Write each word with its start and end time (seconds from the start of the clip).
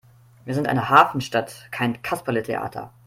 Wir 0.45 0.55
sind 0.55 0.65
eine 0.67 0.89
Hafenstadt, 0.89 1.67
kein 1.69 2.01
Kasperletheater! 2.01 2.91